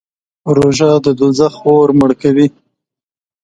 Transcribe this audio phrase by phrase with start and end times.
[0.55, 2.47] روژه د دوزخ اور مړ کوي.